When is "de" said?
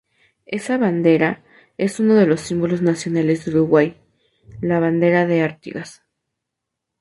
2.15-2.25, 3.45-3.51, 5.27-5.43